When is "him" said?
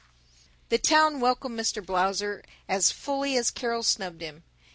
4.21-4.41